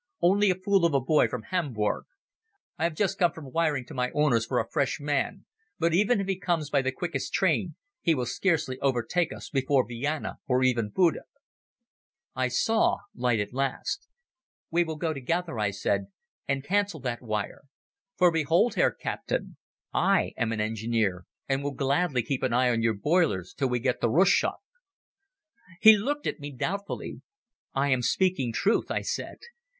Only 0.19 0.49
a 0.49 0.55
fool 0.55 0.83
of 0.83 0.95
a 0.95 0.99
boy 0.99 1.27
from 1.27 1.43
Hamburg. 1.43 2.05
I 2.75 2.85
have 2.85 2.95
just 2.95 3.19
come 3.19 3.33
from 3.33 3.51
wiring 3.51 3.85
to 3.85 3.93
my 3.93 4.09
owners 4.15 4.47
for 4.47 4.57
a 4.57 4.67
fresh 4.67 4.99
man, 4.99 5.45
but 5.77 5.93
even 5.93 6.19
if 6.19 6.25
he 6.27 6.39
comes 6.39 6.71
by 6.71 6.81
the 6.81 6.91
quickest 6.91 7.33
train 7.33 7.75
he 8.01 8.15
will 8.15 8.25
scarcely 8.25 8.79
overtake 8.79 9.31
us 9.31 9.51
before 9.51 9.87
Vienna 9.87 10.39
or 10.47 10.63
even 10.63 10.89
Buda." 10.89 11.25
I 12.33 12.47
saw 12.47 12.97
light 13.13 13.39
at 13.39 13.53
last. 13.53 14.07
"We 14.71 14.83
will 14.83 14.95
go 14.95 15.13
together," 15.13 15.59
I 15.59 15.69
said, 15.69 16.07
"and 16.47 16.63
cancel 16.63 16.99
that 17.01 17.21
wire. 17.21 17.65
For 18.17 18.31
behold, 18.31 18.73
Herr 18.73 18.89
Captain, 18.89 19.57
I 19.93 20.33
am 20.35 20.51
an 20.51 20.59
engineer, 20.59 21.27
and 21.47 21.61
will 21.63 21.75
gladly 21.75 22.23
keep 22.23 22.41
an 22.41 22.53
eye 22.53 22.71
on 22.71 22.81
your 22.81 22.95
boilers 22.95 23.53
till 23.53 23.69
we 23.69 23.77
get 23.79 24.01
to 24.01 24.07
Rustchuk." 24.09 24.57
He 25.79 25.95
looked 25.95 26.25
at 26.25 26.39
me 26.39 26.51
doubtfully. 26.51 27.21
"I 27.75 27.89
am 27.89 28.01
speaking 28.01 28.51
truth," 28.51 28.89
I 28.89 29.01
said. 29.01 29.37